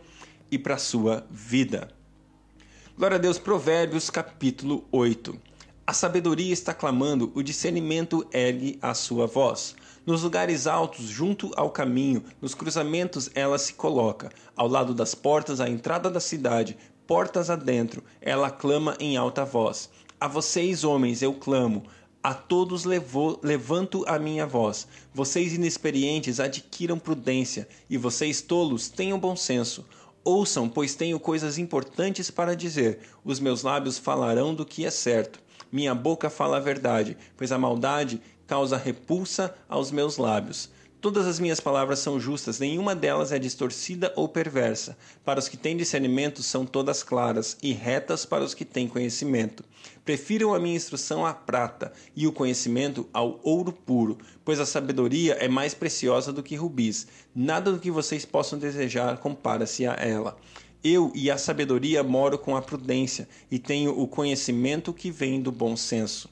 e 0.51 0.59
para 0.59 0.77
sua 0.77 1.27
vida. 1.31 1.89
Glória 2.95 3.15
a 3.15 3.21
Deus, 3.21 3.39
Provérbios 3.39 4.11
capítulo 4.11 4.85
8. 4.93 5.54
A 5.87 5.93
sabedoria 5.93 6.51
está 6.51 6.73
clamando, 6.73 7.31
o 7.35 7.43
discernimento 7.43 8.27
ergue 8.33 8.79
a 8.81 8.95
sua 8.95 9.27
voz. 9.27 9.77
Nos 10.07 10.23
lugares 10.23 10.67
altos, 10.67 11.05
junto 11.05 11.51
ao 11.57 11.71
caminho, 11.71 12.25
nos 12.41 12.55
cruzamentos 12.55 13.29
ela 13.35 13.59
se 13.59 13.75
coloca. 13.75 14.31
Ao 14.57 14.67
lado 14.67 14.95
das 14.95 15.15
portas, 15.15 15.61
à 15.61 15.69
entrada 15.69 16.09
da 16.09 16.21
cidade, 16.21 16.75
portas 17.07 17.51
adentro, 17.51 18.03
ela 18.19 18.51
clama 18.51 18.97
em 18.99 19.19
alta 19.19 19.45
voz. 19.45 19.91
A 20.19 20.27
vocês, 20.27 20.85
homens, 20.85 21.21
eu 21.21 21.35
clamo. 21.35 21.85
A 22.23 22.33
todos 22.33 22.87
levo, 22.87 23.39
levanto 23.43 24.07
a 24.09 24.19
minha 24.19 24.47
voz. 24.47 24.89
Vocês 25.13 25.53
inexperientes 25.53 26.41
adquiram 26.41 26.99
prudência, 26.99 27.69
e 27.91 27.99
vocês 27.99 28.41
tolos 28.41 28.89
tenham 28.89 29.21
bom 29.21 29.37
senso. 29.37 29.85
Ouçam, 30.25 30.67
pois 30.67 30.95
tenho 30.95 31.21
coisas 31.21 31.59
importantes 31.59 32.31
para 32.31 32.57
dizer. 32.57 33.01
Os 33.23 33.39
meus 33.39 33.63
lábios 33.63 33.99
falarão 33.99 34.55
do 34.55 34.65
que 34.65 34.87
é 34.87 34.91
certo. 34.91 35.45
Minha 35.75 35.93
boca 35.93 36.31
fala 36.31 36.59
a 36.59 36.61
verdade, 36.61 37.17
pois 37.37 37.51
a 37.51 37.59
maldade 37.59 38.23
causa 38.47 38.77
repulsa 38.77 39.53
aos 39.69 39.91
meus 39.91 40.19
lábios. 40.19 40.71
Todas 41.01 41.27
as 41.27 41.41
minhas 41.41 41.59
palavras 41.59 41.99
são 41.99 42.21
justas, 42.21 42.61
nenhuma 42.61 42.95
delas 42.95 43.33
é 43.33 43.41
distorcida 43.41 44.13
ou 44.15 44.29
perversa. 44.29 44.97
Para 45.25 45.41
os 45.41 45.49
que 45.49 45.57
têm 45.57 45.77
discernimento, 45.77 46.45
são 46.45 46.65
todas 46.65 47.03
claras 47.03 47.57
e 47.61 47.73
retas 47.73 48.25
para 48.25 48.45
os 48.45 48.55
que 48.55 48.65
têm 48.65 48.87
conhecimento. 48.87 49.65
Prefiro 50.05 50.55
a 50.55 50.61
minha 50.61 50.77
instrução 50.77 51.27
à 51.27 51.35
prata 51.35 51.93
e 52.15 52.25
o 52.25 52.33
conhecimento 52.33 53.09
ao 53.13 53.41
ouro 53.43 53.73
puro, 53.73 54.17
pois 54.45 54.61
a 54.61 54.67
sabedoria 54.67 55.35
é 55.41 55.49
mais 55.49 55.75
preciosa 55.75 56.33
do 56.33 56.43
que 56.43 56.55
rubis. 56.55 57.09
Nada 57.35 57.73
do 57.73 57.81
que 57.81 57.91
vocês 57.91 58.25
possam 58.25 58.61
desejar 58.61 59.19
compara-se 59.19 59.85
a 59.89 59.95
ela. 59.95 60.37
Eu 60.87 61.11
e 61.15 61.31
a 61.31 61.39
sabedoria 61.39 62.03
moro 62.03 62.39
com 62.39 62.55
a 62.55 62.61
prudência 62.61 63.27
e 63.51 63.59
tenho 63.59 63.99
o 63.99 64.07
conhecimento 64.07 64.93
que 64.93 65.11
vem 65.11 65.41
do 65.41 65.51
bom 65.51 65.75
senso. 65.79 66.29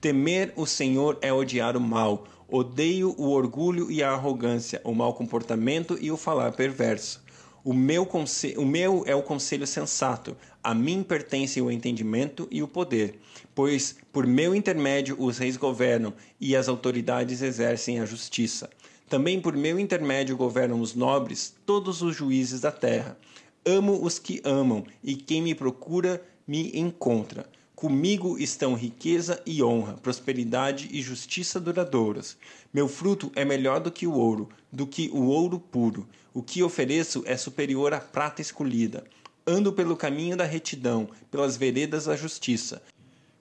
Temer 0.00 0.52
o 0.54 0.64
Senhor 0.64 1.18
é 1.20 1.32
odiar 1.32 1.76
o 1.76 1.80
mal. 1.80 2.24
Odeio 2.48 3.16
o 3.18 3.30
orgulho 3.30 3.90
e 3.90 4.04
a 4.04 4.12
arrogância, 4.12 4.80
o 4.84 4.94
mau 4.94 5.12
comportamento 5.12 5.98
e 6.00 6.12
o 6.12 6.16
falar 6.16 6.52
perverso. 6.52 7.20
O 7.64 7.74
meu, 7.74 8.08
o 8.56 8.64
meu 8.64 9.02
é 9.08 9.14
o 9.16 9.24
conselho 9.24 9.66
sensato, 9.66 10.36
a 10.62 10.72
mim 10.72 11.02
pertence 11.02 11.60
o 11.60 11.68
entendimento 11.68 12.46
e 12.48 12.62
o 12.62 12.68
poder, 12.68 13.18
pois 13.56 13.96
por 14.12 14.24
meu 14.24 14.54
intermédio 14.54 15.16
os 15.18 15.38
reis 15.38 15.56
governam 15.56 16.14
e 16.40 16.54
as 16.54 16.68
autoridades 16.68 17.42
exercem 17.42 17.98
a 17.98 18.04
justiça. 18.04 18.70
Também 19.08 19.40
por 19.40 19.56
meu 19.56 19.80
intermédio 19.80 20.36
governam 20.36 20.80
os 20.80 20.94
nobres, 20.94 21.56
todos 21.66 22.02
os 22.02 22.14
juízes 22.14 22.60
da 22.60 22.70
terra. 22.70 23.18
Amo 23.68 24.00
os 24.00 24.16
que 24.20 24.40
amam, 24.44 24.84
e 25.02 25.16
quem 25.16 25.42
me 25.42 25.52
procura 25.52 26.24
me 26.46 26.70
encontra. 26.78 27.50
Comigo 27.74 28.38
estão 28.38 28.74
riqueza 28.74 29.42
e 29.44 29.60
honra, 29.60 29.94
prosperidade 29.94 30.88
e 30.92 31.02
justiça 31.02 31.58
duradouras. 31.58 32.36
Meu 32.72 32.86
fruto 32.86 33.32
é 33.34 33.44
melhor 33.44 33.80
do 33.80 33.90
que 33.90 34.06
o 34.06 34.12
ouro, 34.12 34.48
do 34.70 34.86
que 34.86 35.10
o 35.12 35.24
ouro 35.24 35.58
puro. 35.58 36.06
O 36.32 36.44
que 36.44 36.62
ofereço 36.62 37.24
é 37.26 37.36
superior 37.36 37.92
à 37.92 37.98
prata 37.98 38.40
escolhida. 38.40 39.02
Ando 39.44 39.72
pelo 39.72 39.96
caminho 39.96 40.36
da 40.36 40.44
retidão, 40.44 41.08
pelas 41.28 41.56
veredas 41.56 42.04
da 42.04 42.14
justiça, 42.14 42.80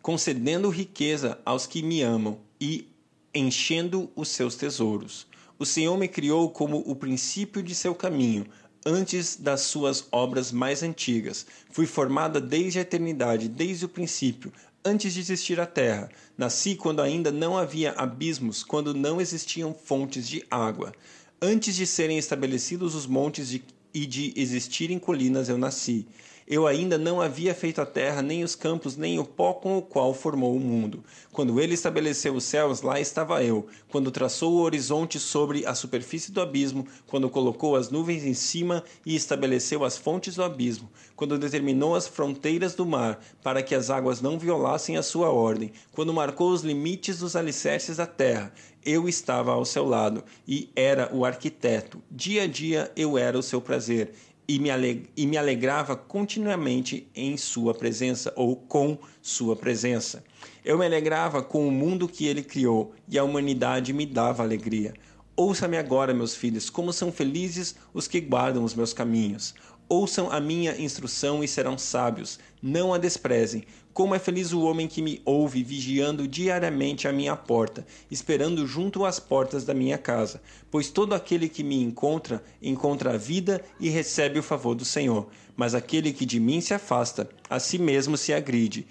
concedendo 0.02 0.70
riqueza 0.70 1.38
aos 1.46 1.68
que 1.68 1.84
me 1.84 2.02
amam 2.02 2.40
e 2.60 2.88
enchendo 3.32 4.10
os 4.16 4.30
seus 4.30 4.56
tesouros. 4.56 5.28
O 5.58 5.66
Senhor 5.66 5.98
me 5.98 6.08
criou 6.08 6.50
como 6.50 6.80
o 6.80 6.96
princípio 6.96 7.64
de 7.64 7.74
seu 7.74 7.96
caminho, 7.96 8.46
antes 8.86 9.36
das 9.36 9.62
suas 9.62 10.08
obras 10.12 10.52
mais 10.52 10.84
antigas. 10.84 11.46
Fui 11.72 11.88
formada 11.88 12.40
desde 12.40 12.78
a 12.78 12.84
eternidade, 12.84 13.50
desde 13.50 13.86
o 13.86 13.90
princípio, 13.90 14.54
antes 14.84 15.14
de 15.14 15.20
existir 15.20 15.60
a 15.60 15.66
terra. 15.66 16.10
Nasci 16.38 16.76
quando 16.76 17.02
ainda 17.02 17.32
não 17.32 17.58
havia 17.58 17.92
abismos, 17.94 18.64
quando 18.64 18.94
não 18.94 19.20
existiam 19.20 19.74
fontes 19.74 20.28
de 20.28 20.46
água. 20.52 20.94
Antes 21.42 21.76
de 21.76 21.88
serem 21.88 22.18
estabelecidos 22.18 22.94
os 22.94 23.08
montes 23.08 23.50
de, 23.50 23.64
e 23.94 24.06
de 24.06 24.34
existirem 24.36 25.00
colinas, 25.00 25.50
eu 25.50 25.58
nasci. 25.58 26.06
Eu 26.48 26.68
ainda 26.68 26.96
não 26.96 27.20
havia 27.20 27.56
feito 27.56 27.82
a 27.82 27.88
terra, 27.88 28.22
nem 28.22 28.44
os 28.44 28.54
campos, 28.54 28.96
nem 28.96 29.18
o 29.18 29.26
pó 29.26 29.54
com 29.54 29.80
o 29.80 29.82
qual 29.82 30.14
formou 30.14 30.56
o 30.56 30.60
mundo. 30.60 31.04
Quando 31.32 31.60
ele 31.60 31.74
estabeleceu 31.74 32.36
os 32.36 32.44
céus, 32.44 32.84
lá 32.84 33.00
estava 33.00 33.44
eu. 33.44 33.66
Quando 33.90 34.12
traçou 34.12 34.54
o 34.54 34.62
horizonte 34.62 35.20
sobre 35.20 35.66
a 35.66 35.74
superfície 35.74 36.32
do 36.32 36.40
abismo, 36.40 36.86
quando 37.08 37.32
colocou 37.32 37.76
as 37.76 37.90
nuvens 37.90 38.24
em 38.24 38.36
cima 38.36 38.84
e 39.04 39.16
estabeleceu 39.16 39.84
as 39.84 39.98
fontes 39.98 40.36
do 40.36 40.44
abismo, 40.44 40.88
quando 41.16 41.40
determinou 41.40 41.96
as 41.96 42.08
fronteiras 42.08 42.76
do 42.76 42.86
mar, 42.86 43.20
para 43.42 43.64
que 43.64 43.74
as 43.74 43.90
águas 43.90 44.22
não 44.22 44.38
violassem 44.38 44.98
a 44.98 45.04
sua 45.04 45.32
ordem, 45.32 45.72
quando 45.94 46.14
marcou 46.14 46.52
os 46.52 46.62
limites 46.62 47.18
dos 47.18 47.36
alicerces 47.36 47.98
da 47.98 48.06
terra, 48.06 48.54
eu 48.86 49.10
estava 49.10 49.52
ao 49.52 49.66
seu 49.66 49.84
lado 49.84 50.24
e 50.48 50.70
era 50.76 51.10
o 51.12 51.26
arquiteto. 51.26 52.00
Dia 52.12 52.44
a 52.44 52.48
dia 52.48 52.92
eu 52.96 53.18
era 53.18 53.36
o 53.36 53.42
seu 53.42 53.60
prazer 53.60 54.14
e 54.48 54.60
me, 54.60 54.70
e 55.16 55.26
me 55.26 55.38
alegrava 55.38 55.96
continuamente 55.96 57.08
em 57.16 57.36
Sua 57.38 57.74
presença 57.74 58.32
ou 58.36 58.56
com 58.56 58.98
Sua 59.22 59.56
presença. 59.56 60.24
Eu 60.64 60.78
me 60.78 60.86
alegrava 60.86 61.42
com 61.42 61.68
o 61.68 61.72
mundo 61.72 62.08
que 62.08 62.26
Ele 62.26 62.44
criou 62.44 62.94
e 63.08 63.18
a 63.18 63.24
humanidade 63.24 63.94
me 63.94 64.06
dava 64.06 64.44
alegria. 64.44 64.94
Ouça-me 65.36 65.78
agora, 65.78 66.14
meus 66.14 66.34
filhos, 66.34 66.70
como 66.70 66.94
são 66.94 67.12
felizes 67.12 67.76
os 67.94 68.08
que 68.08 68.22
guardam 68.22 68.64
os 68.64 68.74
meus 68.74 68.94
caminhos. 68.94 69.54
Ouçam 69.88 70.32
a 70.32 70.40
minha 70.40 70.76
instrução 70.82 71.44
e 71.44 71.48
serão 71.48 71.78
sábios. 71.78 72.40
Não 72.62 72.94
a 72.94 72.98
desprezem. 72.98 73.64
Como 73.94 74.16
é 74.16 74.20
feliz 74.20 74.52
o 74.52 74.62
homem 74.62 74.88
que 74.88 75.02
me 75.02 75.22
ouve, 75.24 75.64
vigiando 75.64 76.28
diariamente 76.28 77.08
a 77.08 77.14
minha 77.14 77.36
porta, 77.36 77.86
esperando 78.10 78.66
junto 78.66 79.06
às 79.06 79.20
portas 79.20 79.64
da 79.64 79.74
minha 79.74 79.98
casa. 79.98 80.42
Pois 80.72 80.90
todo 80.90 81.14
aquele 81.14 81.48
que 81.48 81.64
me 81.64 81.82
encontra, 81.82 82.44
encontra 82.62 83.14
a 83.14 83.18
vida 83.18 83.64
e 83.80 83.88
recebe 83.88 84.40
o 84.40 84.44
favor 84.44 84.74
do 84.74 84.84
Senhor. 84.84 85.28
Mas 85.56 85.76
aquele 85.76 86.12
que 86.12 86.26
de 86.26 86.40
mim 86.40 86.60
se 86.60 86.74
afasta, 86.74 87.30
a 87.50 87.60
si 87.60 87.78
mesmo 87.78 88.18
se 88.18 88.34
agride. 88.34 88.88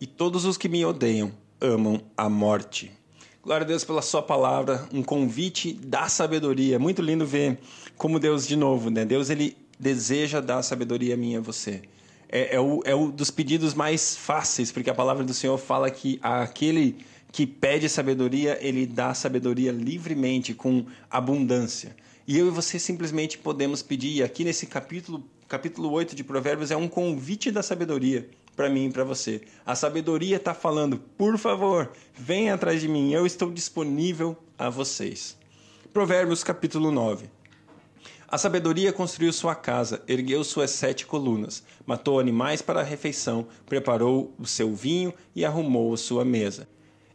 E 0.00 0.06
todos 0.06 0.44
os 0.44 0.56
que 0.56 0.68
me 0.68 0.84
odeiam 0.84 1.32
amam 1.60 2.00
a 2.16 2.28
morte. 2.28 2.92
Glória 3.42 3.64
a 3.64 3.68
Deus 3.68 3.84
pela 3.84 4.02
sua 4.02 4.22
palavra, 4.22 4.88
um 4.92 5.02
convite 5.02 5.72
da 5.72 6.08
sabedoria. 6.08 6.78
Muito 6.78 7.00
lindo 7.00 7.26
ver 7.26 7.58
como 7.96 8.18
Deus, 8.18 8.46
de 8.46 8.56
novo, 8.56 8.90
né? 8.90 9.04
Deus, 9.04 9.30
ele 9.30 9.56
deseja 9.78 10.40
dar 10.40 10.62
sabedoria 10.62 11.16
minha 11.16 11.38
a 11.38 11.42
você. 11.42 11.82
É, 12.28 12.56
é, 12.56 12.60
o, 12.60 12.82
é 12.84 12.94
o 12.94 13.10
dos 13.10 13.30
pedidos 13.30 13.74
mais 13.74 14.16
fáceis, 14.16 14.72
porque 14.72 14.90
a 14.90 14.94
palavra 14.94 15.24
do 15.24 15.32
Senhor 15.32 15.56
fala 15.58 15.90
que 15.90 16.18
aquele 16.22 16.96
que 17.30 17.46
pede 17.46 17.88
sabedoria, 17.88 18.58
ele 18.60 18.86
dá 18.86 19.12
sabedoria 19.12 19.70
livremente, 19.70 20.54
com 20.54 20.86
abundância. 21.10 21.94
E 22.26 22.38
eu 22.38 22.48
e 22.48 22.50
você 22.50 22.78
simplesmente 22.78 23.38
podemos 23.38 23.82
pedir, 23.82 24.16
e 24.16 24.22
aqui 24.22 24.42
nesse 24.42 24.66
capítulo, 24.66 25.22
capítulo 25.46 25.90
8 25.90 26.16
de 26.16 26.24
Provérbios, 26.24 26.70
é 26.70 26.76
um 26.76 26.88
convite 26.88 27.50
da 27.50 27.62
sabedoria 27.62 28.28
para 28.56 28.70
mim 28.70 28.86
e 28.86 28.90
para 28.90 29.04
você. 29.04 29.42
A 29.64 29.74
sabedoria 29.76 30.36
está 30.36 30.54
falando, 30.54 30.98
por 30.98 31.36
favor, 31.36 31.92
venha 32.14 32.54
atrás 32.54 32.80
de 32.80 32.88
mim, 32.88 33.12
eu 33.12 33.26
estou 33.26 33.50
disponível 33.50 34.36
a 34.58 34.70
vocês. 34.70 35.36
Provérbios 35.92 36.42
capítulo 36.42 36.90
9. 36.90 37.35
A 38.28 38.36
sabedoria 38.36 38.92
construiu 38.92 39.32
sua 39.32 39.54
casa, 39.54 40.02
ergueu 40.08 40.42
suas 40.42 40.72
sete 40.72 41.06
colunas, 41.06 41.62
matou 41.86 42.18
animais 42.18 42.60
para 42.60 42.80
a 42.80 42.84
refeição, 42.84 43.46
preparou 43.64 44.34
o 44.36 44.44
seu 44.44 44.74
vinho 44.74 45.14
e 45.34 45.44
arrumou 45.44 45.96
sua 45.96 46.24
mesa. 46.24 46.66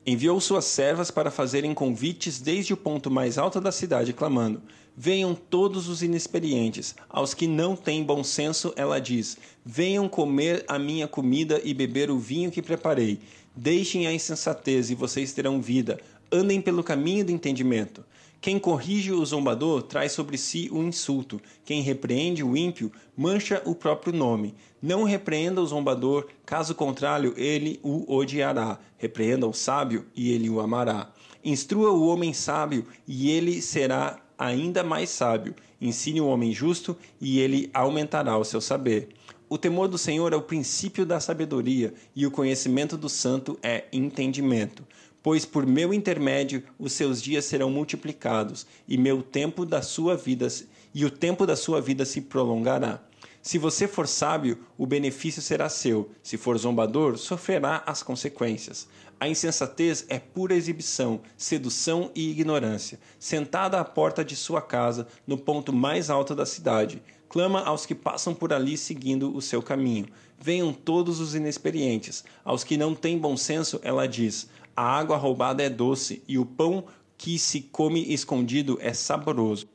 Enviou 0.05 0.39
suas 0.39 0.63
servas 0.63 1.11
para 1.11 1.29
fazerem 1.29 1.73
convites 1.73 2.39
desde 2.39 2.73
o 2.73 2.77
ponto 2.77 3.11
mais 3.11 3.37
alto 3.37 3.59
da 3.59 3.73
cidade, 3.73 4.13
clamando: 4.13 4.61
Venham 4.95 5.35
todos 5.35 5.89
os 5.89 6.01
inexperientes. 6.01 6.95
Aos 7.09 7.33
que 7.33 7.45
não 7.45 7.75
têm 7.75 8.03
bom 8.03 8.23
senso, 8.23 8.73
ela 8.77 8.97
diz: 8.97 9.37
Venham 9.65 10.07
comer 10.07 10.63
a 10.65 10.79
minha 10.79 11.09
comida 11.09 11.59
e 11.61 11.73
beber 11.73 12.09
o 12.09 12.17
vinho 12.17 12.49
que 12.49 12.61
preparei. 12.61 13.19
Deixem 13.53 14.07
a 14.07 14.13
insensatez 14.13 14.89
e 14.89 14.95
vocês 14.95 15.33
terão 15.33 15.61
vida. 15.61 15.99
Andem 16.31 16.61
pelo 16.61 16.85
caminho 16.85 17.25
do 17.25 17.33
entendimento. 17.33 18.05
Quem 18.41 18.57
corrige 18.57 19.11
o 19.11 19.23
zombador 19.23 19.83
traz 19.83 20.13
sobre 20.13 20.35
si 20.35 20.67
o 20.71 20.81
insulto. 20.81 21.39
Quem 21.63 21.83
repreende 21.83 22.43
o 22.43 22.57
ímpio 22.57 22.91
mancha 23.15 23.61
o 23.65 23.75
próprio 23.75 24.11
nome. 24.11 24.55
Não 24.81 25.03
repreenda 25.03 25.61
o 25.61 25.67
zombador, 25.67 26.25
caso 26.43 26.73
contrário, 26.73 27.35
ele 27.37 27.79
o 27.83 28.11
odiará. 28.11 28.79
Repreenda 28.97 29.45
o 29.45 29.53
sábio 29.53 30.07
e 30.15 30.31
ele 30.31 30.49
o 30.49 30.59
amará. 30.59 31.13
Instrua 31.45 31.91
o 31.91 32.07
homem 32.07 32.33
sábio 32.33 32.87
e 33.07 33.29
ele 33.29 33.61
será 33.61 34.19
ainda 34.35 34.83
mais 34.83 35.11
sábio. 35.11 35.53
Ensine 35.79 36.19
o 36.19 36.27
homem 36.27 36.51
justo 36.51 36.97
e 37.21 37.39
ele 37.39 37.69
aumentará 37.71 38.35
o 38.39 38.43
seu 38.43 38.59
saber. 38.59 39.09
O 39.47 39.57
temor 39.57 39.87
do 39.87 39.99
Senhor 39.99 40.33
é 40.33 40.35
o 40.35 40.41
princípio 40.41 41.05
da 41.05 41.19
sabedoria, 41.19 41.93
e 42.15 42.25
o 42.25 42.31
conhecimento 42.31 42.95
do 42.95 43.09
santo 43.09 43.59
é 43.61 43.83
entendimento 43.91 44.81
pois 45.23 45.45
por 45.45 45.65
meu 45.65 45.93
intermédio 45.93 46.63
os 46.79 46.93
seus 46.93 47.21
dias 47.21 47.45
serão 47.45 47.69
multiplicados, 47.69 48.65
e 48.87 48.97
meu 48.97 49.21
tempo 49.21 49.65
da 49.65 49.81
sua 49.81 50.15
vida 50.15 50.47
e 50.93 51.05
o 51.05 51.09
tempo 51.09 51.45
da 51.45 51.55
sua 51.55 51.79
vida 51.79 52.05
se 52.05 52.21
prolongará. 52.21 53.01
Se 53.41 53.57
você 53.57 53.87
for 53.87 54.07
sábio, 54.07 54.59
o 54.77 54.85
benefício 54.85 55.41
será 55.41 55.67
seu. 55.67 56.11
Se 56.21 56.37
for 56.37 56.57
zombador, 56.57 57.17
sofrerá 57.17 57.81
as 57.87 58.03
consequências. 58.03 58.87
A 59.19 59.27
insensatez 59.27 60.05
é 60.09 60.19
pura 60.19 60.55
exibição, 60.55 61.21
sedução 61.35 62.11
e 62.13 62.29
ignorância. 62.29 62.99
Sentada 63.19 63.79
à 63.79 63.85
porta 63.85 64.23
de 64.23 64.35
sua 64.35 64.61
casa, 64.61 65.07
no 65.25 65.37
ponto 65.37 65.73
mais 65.73 66.09
alto 66.09 66.35
da 66.35 66.45
cidade, 66.45 67.01
clama 67.29 67.61
aos 67.63 67.85
que 67.85 67.95
passam 67.95 68.33
por 68.33 68.53
ali 68.53 68.77
seguindo 68.77 69.35
o 69.35 69.41
seu 69.41 69.61
caminho. 69.61 70.07
Venham 70.39 70.73
todos 70.73 71.19
os 71.19 71.33
inexperientes. 71.33 72.23
Aos 72.43 72.63
que 72.63 72.77
não 72.77 72.93
têm 72.93 73.17
bom 73.17 73.37
senso, 73.37 73.79
ela 73.83 74.07
diz: 74.07 74.49
a 74.75 74.83
água 74.83 75.17
roubada 75.17 75.63
é 75.63 75.69
doce 75.69 76.21
e 76.27 76.37
o 76.37 76.45
pão 76.45 76.85
que 77.17 77.37
se 77.37 77.61
come 77.61 78.13
escondido 78.13 78.77
é 78.81 78.93
saboroso. 78.93 79.67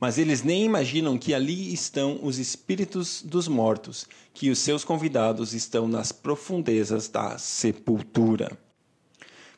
Mas 0.00 0.16
eles 0.16 0.42
nem 0.42 0.64
imaginam 0.64 1.18
que 1.18 1.34
ali 1.34 1.74
estão 1.74 2.18
os 2.22 2.38
espíritos 2.38 3.22
dos 3.22 3.48
mortos, 3.48 4.06
que 4.32 4.48
os 4.48 4.58
seus 4.58 4.82
convidados 4.82 5.52
estão 5.52 5.86
nas 5.86 6.10
profundezas 6.10 7.08
da 7.08 7.36
sepultura. 7.36 8.58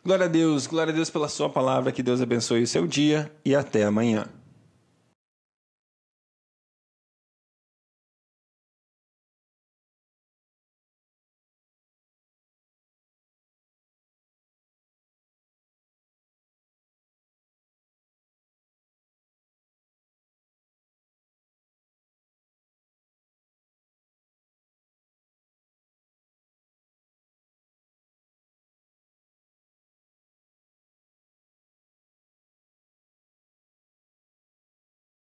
Glória 0.04 0.26
a 0.26 0.28
Deus, 0.28 0.66
glória 0.66 0.92
a 0.92 0.97
Deus 0.97 1.11
pela 1.11 1.28
Sua 1.28 1.49
palavra, 1.49 1.92
que 1.92 2.02
Deus 2.02 2.21
abençoe 2.21 2.62
o 2.62 2.66
seu 2.66 2.88
dia 2.88 3.33
e 3.45 3.54
até 3.54 3.85
amanhã. 3.85 4.26